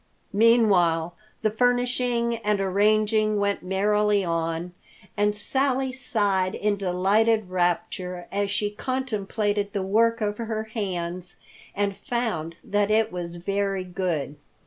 [0.33, 1.13] Meanwhile
[1.43, 4.73] the furnishing and arranging went merrily on,
[5.15, 11.35] and Sally sighed in delighted rapture as she contemplated the work of her hands
[11.75, 14.37] and found that it was very good.